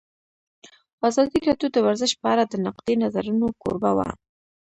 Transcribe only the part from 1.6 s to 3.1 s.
د ورزش په اړه د نقدي